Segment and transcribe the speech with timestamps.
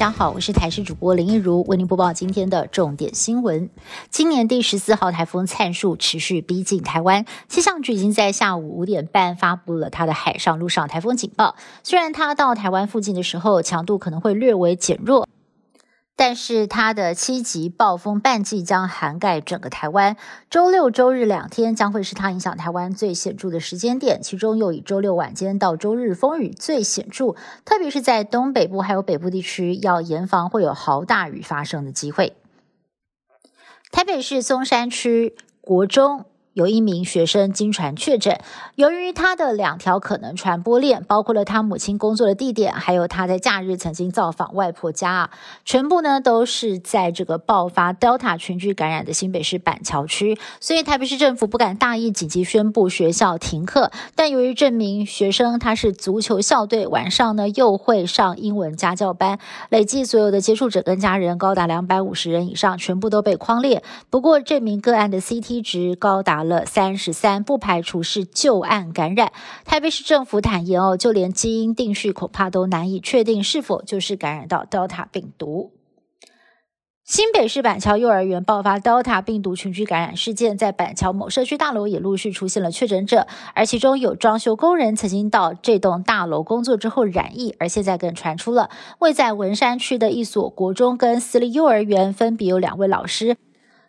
[0.00, 3.68] 大家好，我是台视主播林一如，为您播报今天的重点新闻。
[4.08, 11.54] 今年第十四号台风灿数持续逼近台湾，气象局已经在下午五点半发布了它的海上、陆上台风警报。
[11.82, 15.28] 虽然它到台湾附近的时候强度可能会略微减弱。
[16.20, 20.18] 但是它的七级暴风半季将涵盖整个台湾，
[20.50, 27.34] 周六、周日两天将会是它影响台湾最显著的时间点，其中又以周六晚间到周日风雨最显著，
[27.64, 32.36] 特别是在东北部还有北部地区，要严防会有豪大雨发生的机会。
[33.90, 36.26] 台北市松山区国中。
[36.54, 38.40] 有一名学生经传确诊，
[38.74, 45.30] 由于他的两条可能传播链，包括了他母亲工作的地点，还有他在假日曾经造访外婆家啊，
[45.64, 53.92] 全部呢都是在这个爆发 Delta 群聚感染的新北市板桥区，所以台北市政府不敢大意，紧急宣布学校停课。
[54.16, 63.84] 但由于这名学生他是足球校队，晚上呢又会上英文家教班，累计所有的接触者跟家人高达两百五十人以上，全部都被框列。
[64.10, 66.39] 不过这名个案的 CT 值高达。
[66.42, 69.32] 了三十三，不排除是旧案感染。
[69.64, 75.72] 台北市政府坦言哦，就连基因定序恐怕都难以确定是否就是感染到 Delta 病毒。
[77.02, 93.36] 新北市板桥幼儿园爆发 Delta 病毒群聚感染事件，在板桥某社区大楼也陆续出现了确诊者，而其中有装修工人曾经到这栋大楼工作之后染疫，而现在更传出了位在文山区的一所国中跟私立幼儿园，分别有两位老师。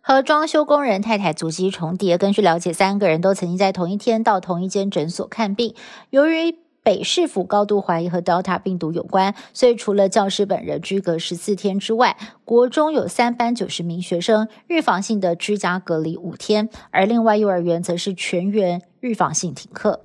[0.00, 2.16] 和装修工人太太足迹重叠。
[2.16, 5.74] 根据了解，三个人都曾经在同一天到同一间诊所看病。
[6.10, 20.00] 由于北市府高度怀疑和 Delta 病毒有关，所以除了教师本人居隔十四天之外，国中有三班九十名学生预防性的居家隔离五天，而另外幼儿园则是全员预防性停课。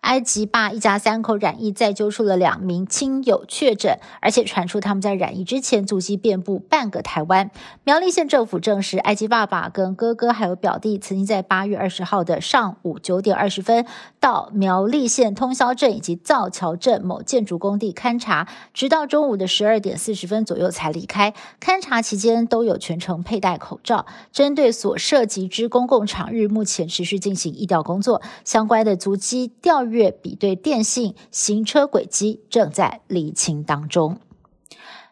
[0.00, 7.50] 埃及坝一家三口染疫，再揪出了两名亲友确诊，而且传出他们在染疫之前足迹遍布半个台湾。
[7.84, 13.84] 苗栗县政府证实，埃及爸爸跟哥哥还有表弟曾经在八月二十号的上午九点二十分
[14.18, 21.34] 到苗栗县通霄镇以及造桥镇某建筑工地勘察，直到中午的十二点四十分左右才离开。
[21.60, 24.06] 勘察期间都有全程佩戴口罩。
[24.32, 29.89] 针对所涉及之公共场域，目前持续进行疫调工作，相关的足迹调。
[29.90, 34.18] 月比对电信行车轨迹正在厘清当中。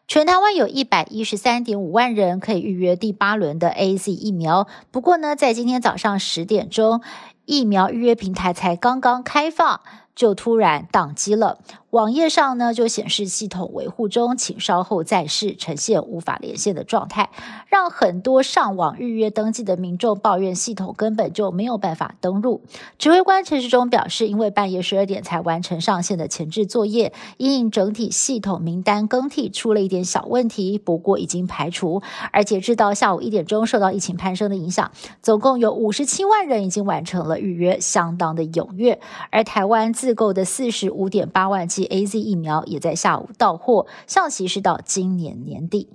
[0.07, 7.03] 全台湾有一百一十三点五万人可以预约第八轮的 A Z 疫苗，不过呢，在今天早上十点钟，
[7.49, 9.81] 疫苗预约平台才刚刚开放，
[10.15, 11.59] 就突然宕机了。
[11.91, 17.31] 网页上呢就显示系统维护中，请稍后再试，呈现无法连线的状态，
[17.67, 22.61] 让很多上网预约登记的民众抱怨系统根本就没有办法登录。
[22.99, 32.03] 指挥官陈时中表示，因为半夜十二点才完成上线的前置作业，因整体系统名单更替出了一点小问题，不过已经排除。
[32.33, 34.91] 而截至到下午一点钟，受到疫情攀升的影响，
[35.23, 39.01] 总共有五十七万人已经完成了预约，相当的踊跃。
[39.31, 41.85] 而台湾自购的四十五点八万剂。
[41.87, 45.89] A Z 疫苗也在下午到货，效期是到今年年底。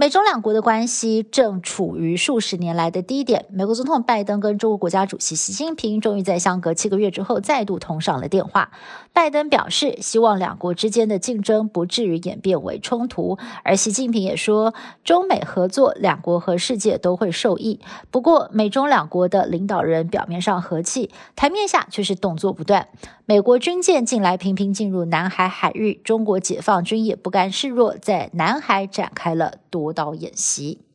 [0.00, 3.46] 美中两国的关系正处于数十年来的低点。
[3.50, 8.70] 美国总统拜登跟中国国家主席习近平终于在相隔七个月之后再度通上了电话。
[9.12, 14.72] 拜登表示，希望两国之间的竞争不至于演变为冲突，而习近平也说，
[15.02, 17.80] 中美合作，两国和世界都会受益。
[18.12, 22.86] 不过，美中两国的领导人表面上和气，台面下却是动作不断。
[23.26, 30.87] 美国军舰近来频频进入南海海域，中国解放军也不甘示弱，在南海展开了夺舞蹈演习。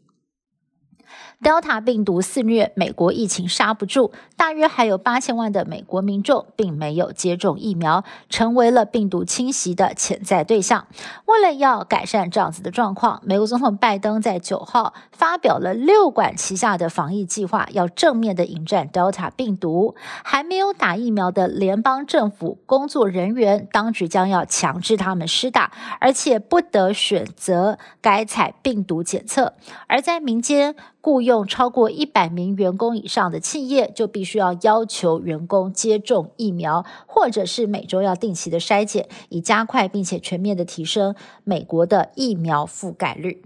[1.41, 10.87] Delta 病毒肆虐，美国疫情刹不住，大约还有八千万的美国民众并没有接种疫苗，成为了病毒侵袭的潜在对象。
[11.25, 19.95] 为了要改善这样子的状况，美国总统拜登在九号发表了六管齐下的防疫计划，要正面的迎战 Delta 病毒。
[20.23, 29.53] 还没有打疫苗的联邦政府工作人员，当局将要强制他们施打，而且不得选择改采病毒检测。
[29.87, 41.13] 而在民间，雇佣超过一百名员工以上的企业，就必须要要求员工接种疫苗，或者是每周要定期的筛检，以加快并且全面的提升
[41.43, 43.43] 美国的疫苗覆盖率。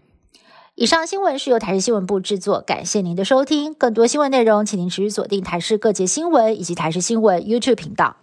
[0.75, 3.73] 以上新闻是由台视新闻部制作，感谢您的收听。
[3.73, 8.17] 更多新闻内容，请您持续锁定台视各节新闻以及台视新闻 YouTube 频道。